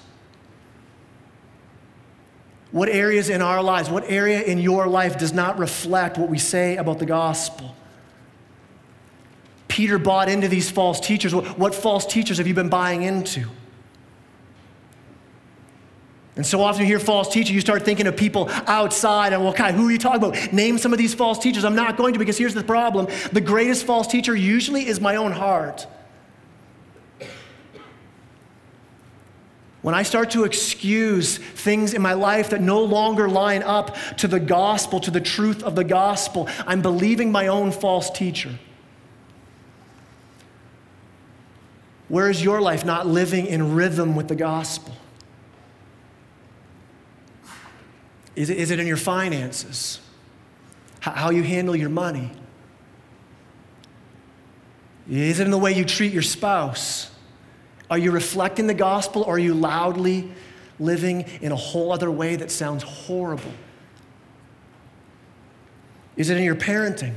[2.72, 6.38] What areas in our lives, what area in your life does not reflect what we
[6.38, 7.76] say about the gospel?
[9.68, 11.36] Peter bought into these false teachers.
[11.36, 13.48] What, what false teachers have you been buying into?
[16.36, 19.52] And so often you hear false teaching, you start thinking of people outside, and well,
[19.52, 20.54] Kai, who are you talking about?
[20.54, 21.66] Name some of these false teachers.
[21.66, 25.18] I'm not going to because here's the problem the greatest false teacher usually is my
[25.18, 25.88] own heart.
[29.82, 34.28] When I start to excuse things in my life that no longer line up to
[34.28, 38.52] the gospel, to the truth of the gospel, I'm believing my own false teacher.
[42.10, 44.96] Where is your life not living in rhythm with the gospel?
[48.36, 50.00] Is it, is it in your finances?
[51.00, 52.32] How you handle your money?
[55.10, 57.12] Is it in the way you treat your spouse?
[57.90, 60.32] Are you reflecting the gospel or are you loudly
[60.80, 63.52] living in a whole other way that sounds horrible?
[66.16, 67.16] Is it in your parenting?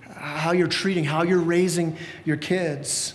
[0.00, 3.14] How you're treating, how you're raising your kids?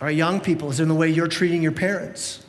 [0.00, 2.44] Right, young people, is it in the way you're treating your parents?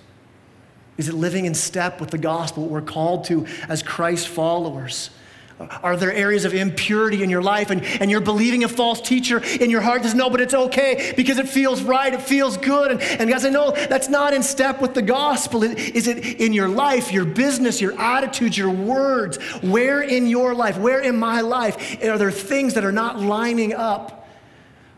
[0.97, 5.11] Is it living in step with the gospel, what we're called to as Christ followers?
[5.59, 9.41] Are there areas of impurity in your life and, and you're believing a false teacher
[9.59, 12.91] in your heart says, no, but it's okay because it feels right, it feels good.
[12.91, 15.63] And, and guys, I know that's not in step with the gospel.
[15.63, 19.37] Is it in your life, your business, your attitudes, your words?
[19.63, 23.73] Where in your life, where in my life are there things that are not lining
[23.73, 24.27] up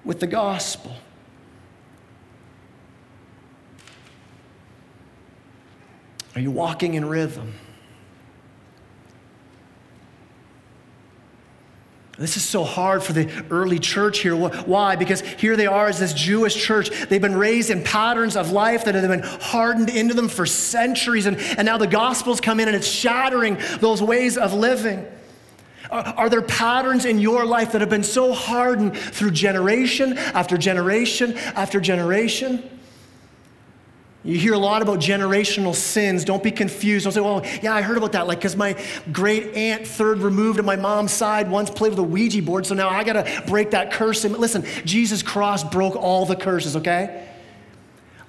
[0.03, 0.91] with the gospel?
[6.39, 7.53] Are you walking in rhythm?
[12.17, 14.37] This is so hard for the early church here.
[14.37, 14.95] Why?
[14.95, 16.91] Because here they are as this Jewish church.
[17.09, 21.25] They've been raised in patterns of life that have been hardened into them for centuries.
[21.25, 25.05] And, and now the gospels come in and it's shattering those ways of living.
[25.91, 30.57] Are, are there patterns in your life that have been so hardened through generation after
[30.57, 32.78] generation after generation?
[34.23, 36.25] You hear a lot about generational sins.
[36.25, 37.05] Don't be confused.
[37.05, 38.27] Don't say, well, yeah, I heard about that.
[38.27, 38.75] Like, because my
[39.13, 42.75] great aunt, third removed on my mom's side, once played with a Ouija board, so
[42.75, 44.25] now I got to break that curse.
[44.25, 47.27] And listen, Jesus' cross broke all the curses, okay?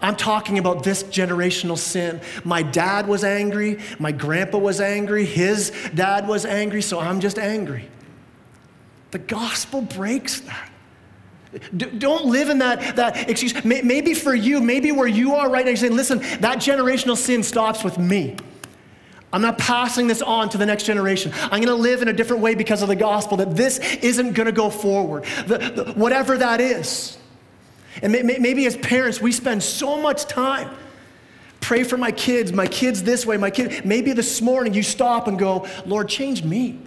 [0.00, 2.20] I'm talking about this generational sin.
[2.44, 3.80] My dad was angry.
[3.98, 5.24] My grandpa was angry.
[5.24, 7.88] His dad was angry, so I'm just angry.
[9.10, 10.69] The gospel breaks that.
[11.76, 13.64] Don't live in that, that excuse.
[13.64, 17.42] Maybe for you, maybe where you are right now, you're saying, listen, that generational sin
[17.42, 18.36] stops with me.
[19.32, 21.32] I'm not passing this on to the next generation.
[21.42, 24.32] I'm going to live in a different way because of the gospel, that this isn't
[24.32, 25.24] going to go forward.
[25.46, 27.16] The, the, whatever that is.
[28.02, 30.70] And may, maybe as parents, we spend so much time.
[31.60, 33.84] Pray for my kids, my kids this way, my kid.
[33.84, 36.78] Maybe this morning you stop and go, Lord, change me.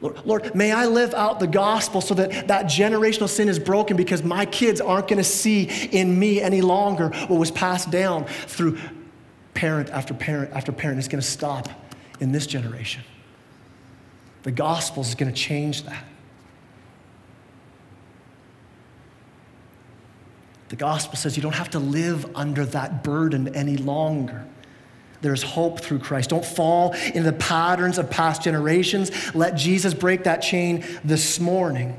[0.00, 3.96] Lord, Lord, may I live out the gospel so that that generational sin is broken
[3.96, 8.24] because my kids aren't going to see in me any longer what was passed down
[8.24, 8.78] through
[9.52, 10.98] parent after parent after parent.
[10.98, 11.68] It's going to stop
[12.18, 13.02] in this generation.
[14.42, 16.04] The gospel is going to change that.
[20.70, 24.46] The gospel says you don't have to live under that burden any longer.
[25.22, 26.30] There's hope through Christ.
[26.30, 29.10] Don't fall into the patterns of past generations.
[29.34, 31.98] Let Jesus break that chain this morning.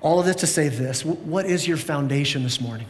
[0.00, 2.86] All of this to say this what is your foundation this morning?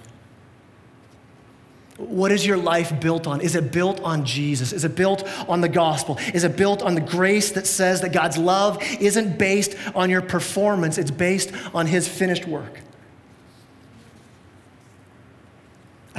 [1.97, 3.43] What is your life built on?
[3.43, 4.73] Is it built on Jesus?
[4.73, 6.19] Is it built on the gospel?
[6.33, 10.23] Is it built on the grace that says that God's love isn't based on your
[10.23, 12.81] performance, it's based on his finished work?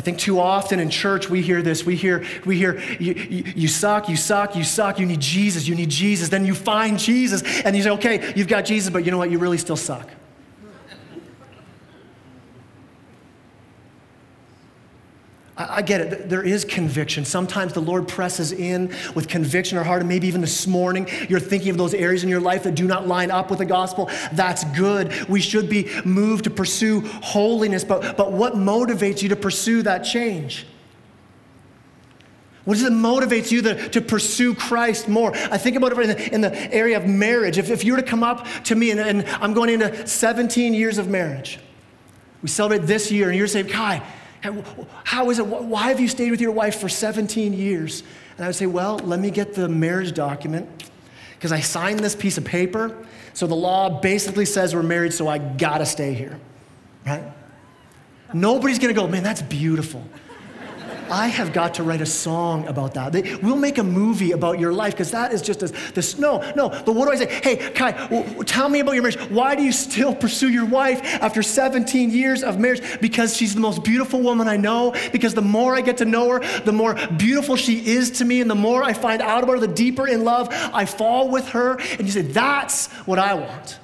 [0.01, 1.85] I think too often in church we hear this.
[1.85, 5.67] We hear, we hear you, you, you, suck, you suck, you suck, you need Jesus,
[5.67, 6.29] you need Jesus.
[6.29, 9.29] Then you find Jesus and you say, okay, you've got Jesus, but you know what?
[9.29, 10.09] You really still suck.
[15.69, 16.29] I get it.
[16.29, 17.25] There is conviction.
[17.25, 21.39] Sometimes the Lord presses in with conviction or heart, and maybe even this morning you're
[21.39, 24.09] thinking of those areas in your life that do not line up with the gospel.
[24.33, 25.29] That's good.
[25.29, 29.99] We should be moved to pursue holiness, but, but what motivates you to pursue that
[29.99, 30.65] change?
[32.63, 35.31] What is it that motivates you to, to pursue Christ more?
[35.35, 37.57] I think about it in the, in the area of marriage.
[37.57, 40.73] If, if you were to come up to me, and, and I'm going into 17
[40.73, 41.59] years of marriage,
[42.43, 44.03] we celebrate this year, and you're saying, Kai,
[45.03, 45.45] How is it?
[45.45, 48.03] Why have you stayed with your wife for 17 years?
[48.37, 50.89] And I would say, Well, let me get the marriage document
[51.35, 52.95] because I signed this piece of paper.
[53.33, 56.39] So the law basically says we're married, so I gotta stay here,
[57.05, 57.23] right?
[58.33, 60.03] Nobody's gonna go, Man, that's beautiful.
[61.11, 63.11] I have got to write a song about that.
[63.11, 66.17] They, we'll make a movie about your life because that is just as this.
[66.17, 66.69] No, no.
[66.69, 67.41] But what do I say?
[67.41, 69.19] Hey, Kai, w- tell me about your marriage.
[69.29, 72.81] Why do you still pursue your wife after 17 years of marriage?
[73.01, 74.95] Because she's the most beautiful woman I know.
[75.11, 78.39] Because the more I get to know her, the more beautiful she is to me.
[78.39, 81.49] And the more I find out about her, the deeper in love I fall with
[81.49, 81.73] her.
[81.73, 83.79] And you say, that's what I want.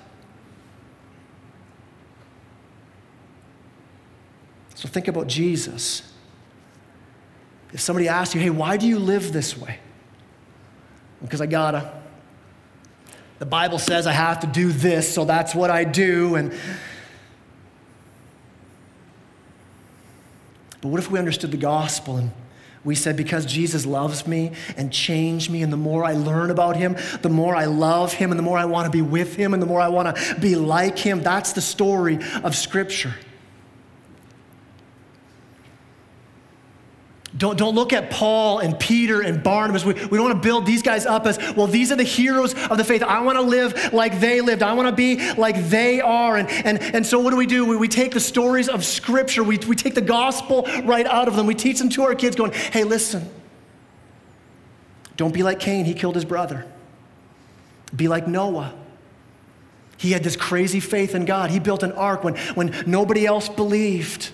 [4.76, 6.07] So think about Jesus.
[7.74, 9.80] If somebody asks you, hey, why do you live this way?
[11.22, 11.94] Because I gotta.
[13.40, 16.36] The Bible says I have to do this, so that's what I do.
[16.36, 16.52] And
[20.82, 22.32] but what if we understood the gospel and
[22.84, 26.78] we said, because Jesus loves me and changed me, and the more I learn about
[26.78, 29.54] him, the more I love him, and the more I want to be with him,
[29.54, 31.22] and the more I want to be like him.
[31.22, 33.14] That's the story of Scripture.
[37.38, 39.86] Don't, don't look at Paul and Peter and Barnabas.
[39.86, 42.56] We, we don't want to build these guys up as, well, these are the heroes
[42.56, 43.04] of the faith.
[43.04, 44.64] I want to live like they lived.
[44.64, 46.38] I want to be like they are.
[46.38, 47.64] And, and, and so what do we do?
[47.66, 51.36] We, we take the stories of Scripture, we, we take the gospel right out of
[51.36, 51.46] them.
[51.46, 53.30] We teach them to our kids, going, hey, listen,
[55.16, 55.86] don't be like Cain.
[55.86, 56.66] He killed his brother.
[57.96, 58.74] Be like Noah.
[59.98, 61.52] He had this crazy faith in God.
[61.52, 64.32] He built an ark when, when nobody else believed.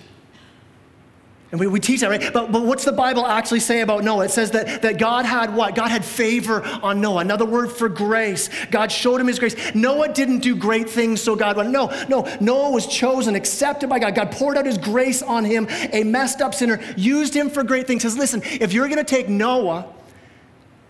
[1.54, 2.32] And we, we teach that, right?
[2.32, 4.24] But, but what's the Bible actually say about Noah?
[4.24, 5.76] It says that, that God had what?
[5.76, 7.20] God had favor on Noah.
[7.20, 8.50] Another word for grace.
[8.72, 9.54] God showed him his grace.
[9.72, 11.70] Noah didn't do great things, so God went.
[11.70, 12.22] No, no.
[12.40, 14.16] Noah was chosen, accepted by God.
[14.16, 17.86] God poured out his grace on him, a messed up sinner, used him for great
[17.86, 18.02] things.
[18.02, 19.86] Says, listen, if you're going to take Noah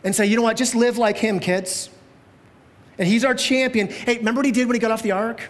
[0.03, 1.91] and say, you know what, just live like him, kids.
[2.97, 3.89] And he's our champion.
[3.89, 5.47] Hey, remember what he did when he got off the ark?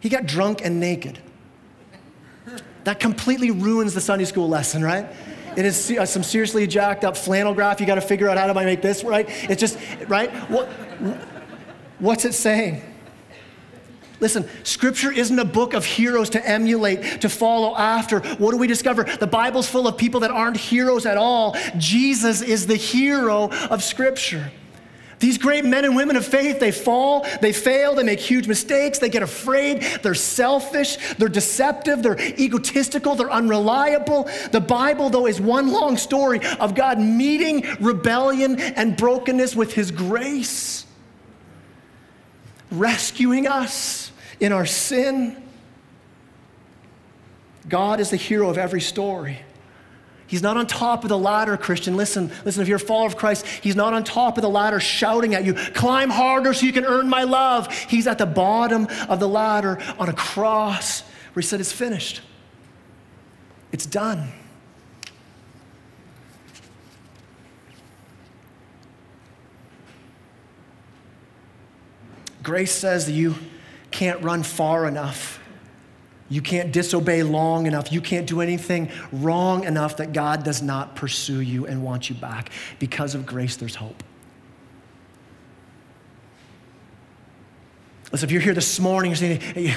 [0.00, 1.22] He got drunk and naked.
[2.88, 5.04] That completely ruins the Sunday school lesson, right?
[5.58, 7.80] It is uh, some seriously jacked up flannel graph.
[7.80, 9.26] You got to figure out how do I make this right.
[9.28, 10.32] It's just right.
[10.48, 10.68] What,
[11.98, 12.80] what's it saying?
[14.20, 18.20] Listen, scripture isn't a book of heroes to emulate, to follow after.
[18.20, 19.04] What do we discover?
[19.04, 21.58] The Bible's full of people that aren't heroes at all.
[21.76, 24.50] Jesus is the hero of scripture.
[25.18, 28.98] These great men and women of faith, they fall, they fail, they make huge mistakes,
[28.98, 34.28] they get afraid, they're selfish, they're deceptive, they're egotistical, they're unreliable.
[34.52, 39.90] The Bible, though, is one long story of God meeting rebellion and brokenness with His
[39.90, 40.86] grace,
[42.70, 45.42] rescuing us in our sin.
[47.68, 49.40] God is the hero of every story.
[50.28, 51.96] He's not on top of the ladder, Christian.
[51.96, 54.78] Listen, listen, if you're a follower of Christ, he's not on top of the ladder
[54.78, 57.72] shouting at you, climb harder so you can earn my love.
[57.72, 61.00] He's at the bottom of the ladder on a cross
[61.32, 62.20] where he said, It's finished.
[63.72, 64.30] It's done.
[72.42, 73.34] Grace says that you
[73.90, 75.37] can't run far enough
[76.28, 77.90] you can't disobey long enough.
[77.90, 82.14] You can't do anything wrong enough that God does not pursue you and want you
[82.14, 82.50] back.
[82.78, 84.02] Because of grace, there's hope.
[88.12, 89.74] Listen, if you're here this morning, you're saying, hey,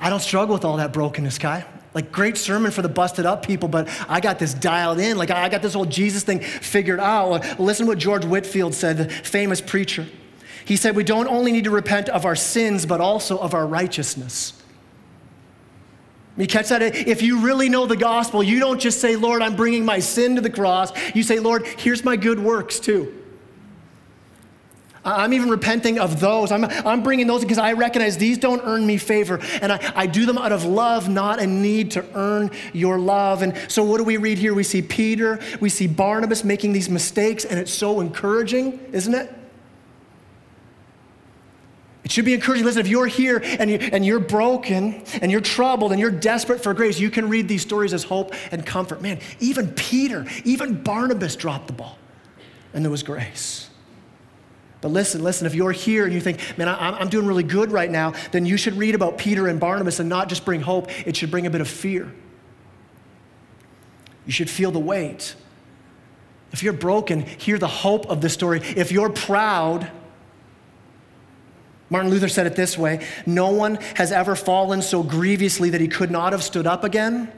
[0.00, 1.64] I don't struggle with all that brokenness, Kai.
[1.92, 5.18] Like, great sermon for the busted up people, but I got this dialed in.
[5.18, 7.58] Like, I got this whole Jesus thing figured out.
[7.58, 10.06] Listen to what George Whitefield said, the famous preacher.
[10.64, 13.66] He said, We don't only need to repent of our sins, but also of our
[13.66, 14.59] righteousness.
[16.40, 16.82] You catch that?
[16.82, 20.36] If you really know the gospel, you don't just say, Lord, I'm bringing my sin
[20.36, 20.90] to the cross.
[21.14, 23.14] You say, Lord, here's my good works too.
[25.04, 26.52] I'm even repenting of those.
[26.52, 29.40] I'm, I'm bringing those because I recognize these don't earn me favor.
[29.62, 33.42] And I, I do them out of love, not a need to earn your love.
[33.42, 34.52] And so, what do we read here?
[34.52, 39.32] We see Peter, we see Barnabas making these mistakes, and it's so encouraging, isn't it?
[42.10, 42.64] It should be encouraging.
[42.64, 46.60] Listen, if you're here and, you, and you're broken and you're troubled and you're desperate
[46.60, 49.00] for grace, you can read these stories as hope and comfort.
[49.00, 51.96] Man, even Peter, even Barnabas dropped the ball,
[52.74, 53.70] and there was grace.
[54.80, 57.70] But listen, listen, if you're here and you think, man, I, am doing really good
[57.70, 60.90] right now, then you should read about Peter and Barnabas and not just bring hope,
[61.06, 62.12] it should bring a bit of fear.
[64.26, 65.36] You should feel the weight.
[66.50, 68.62] If you're broken, hear the hope of the story.
[68.64, 69.92] If you're proud,
[71.90, 75.88] Martin Luther said it this way No one has ever fallen so grievously that he
[75.88, 77.32] could not have stood up again.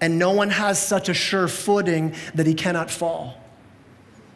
[0.00, 3.40] and no one has such a sure footing that he cannot fall.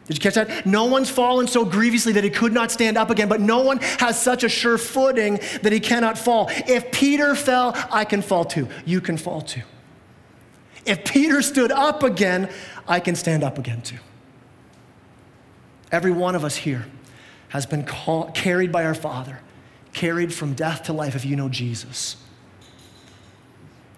[0.07, 0.65] Did you catch that?
[0.65, 3.77] No one's fallen so grievously that he could not stand up again, but no one
[3.99, 6.49] has such a sure footing that he cannot fall.
[6.67, 8.67] If Peter fell, I can fall too.
[8.85, 9.61] You can fall too.
[10.85, 12.49] If Peter stood up again,
[12.87, 13.99] I can stand up again too.
[15.91, 16.87] Every one of us here
[17.51, 17.85] has been
[18.33, 19.39] carried by our Father,
[19.91, 22.15] carried from death to life if you know Jesus.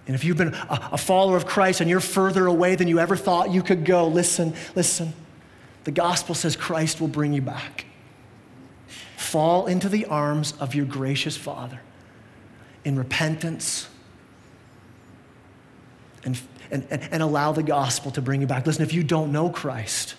[0.07, 2.99] And if you've been a, a follower of Christ and you're further away than you
[2.99, 5.13] ever thought you could go, listen, listen.
[5.83, 7.85] The gospel says Christ will bring you back.
[9.17, 11.79] Fall into the arms of your gracious Father
[12.83, 13.87] in repentance
[16.25, 16.41] and,
[16.71, 18.65] and, and, allow the gospel to bring you back.
[18.65, 20.15] Listen, if you don't know Christ,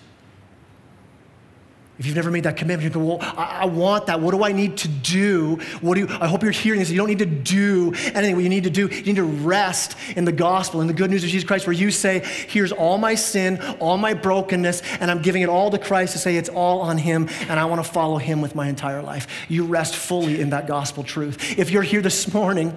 [1.96, 4.20] if you've never made that commitment, you go, well, I, I, want that.
[4.20, 5.56] What do I need to do?
[5.80, 6.90] What do you, I hope you're hearing this.
[6.90, 8.34] You don't need to do anything.
[8.34, 11.08] What you need to do, you need to rest in the gospel, in the good
[11.08, 15.08] news of Jesus Christ, where you say, here's all my sin, all my brokenness, and
[15.08, 17.84] I'm giving it all to Christ to say it's all on him, and I want
[17.84, 19.28] to follow him with my entire life.
[19.48, 21.56] You rest fully in that gospel truth.
[21.58, 22.76] If you're here this morning,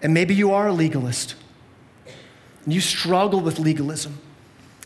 [0.00, 1.34] and maybe you are a legalist,
[2.64, 4.18] and you struggle with legalism,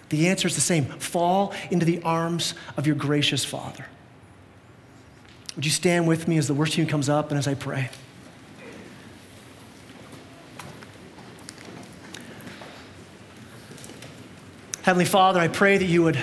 [0.09, 3.87] the answer is the same fall into the arms of your gracious Father.
[5.57, 7.91] Would you stand with me as the worship team comes up and as I pray?
[14.83, 16.19] Heavenly Father, I pray that you would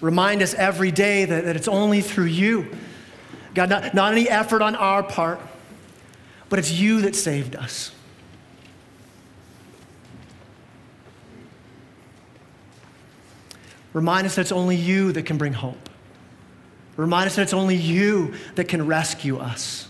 [0.00, 2.66] remind us every day that, that it's only through you.
[3.54, 5.40] God, not, not any effort on our part,
[6.48, 7.92] but it's you that saved us.
[13.92, 15.88] Remind us that it's only you that can bring hope.
[16.96, 19.88] Remind us that it's only you that can rescue us.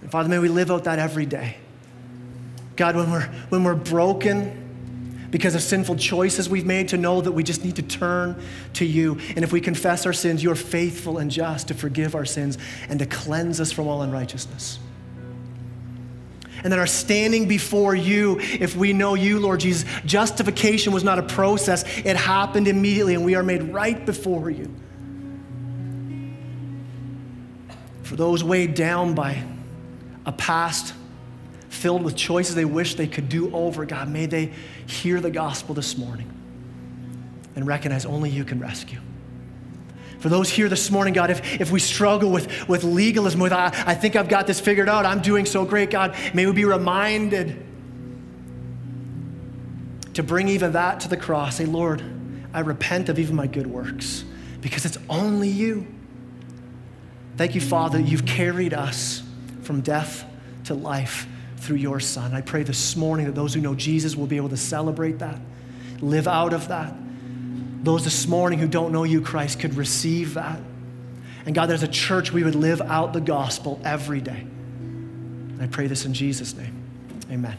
[0.00, 1.56] And Father, may we live out that every day.
[2.76, 4.60] God, when we're, when we're broken
[5.30, 8.40] because of sinful choices we've made, to know that we just need to turn
[8.74, 9.18] to you.
[9.30, 12.58] And if we confess our sins, you are faithful and just to forgive our sins
[12.88, 14.78] and to cleanse us from all unrighteousness
[16.64, 19.88] and that are standing before you if we know you, Lord Jesus.
[20.06, 24.74] Justification was not a process, it happened immediately, and we are made right before you.
[28.02, 29.42] For those weighed down by
[30.26, 30.94] a past
[31.68, 34.52] filled with choices they wish they could do over, God, may they
[34.86, 36.30] hear the gospel this morning
[37.56, 39.00] and recognize only you can rescue.
[40.24, 43.66] For those here this morning, God, if, if we struggle with, with legalism, with I,
[43.86, 46.64] I think I've got this figured out, I'm doing so great, God, may we be
[46.64, 47.62] reminded
[50.14, 51.56] to bring even that to the cross.
[51.56, 52.02] Say, Lord,
[52.54, 54.24] I repent of even my good works
[54.62, 55.86] because it's only you.
[57.36, 59.22] Thank you, Father, you've carried us
[59.60, 60.24] from death
[60.64, 61.26] to life
[61.58, 62.32] through your Son.
[62.32, 65.38] I pray this morning that those who know Jesus will be able to celebrate that,
[66.00, 66.94] live out of that,
[67.84, 70.58] those this morning who don't know you, Christ, could receive that.
[71.46, 74.46] And God, there's a church we would live out the gospel every day.
[75.60, 76.74] I pray this in Jesus' name.
[77.30, 77.56] Amen.